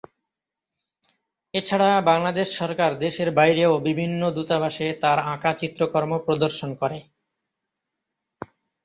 এছাড়া 1.53 1.89
বাংলাদেশ 2.09 2.47
সরকার 2.59 2.91
দেশের 3.03 3.29
বাইরেও 3.31 3.73
বিভিন্ন 3.87 4.21
দূতাবাসে 4.35 4.87
তার 5.01 5.19
আঁকা 5.33 5.51
চিত্রকর্ম 5.61 6.11
প্রদর্শন 6.25 6.69
করে। 6.81 6.99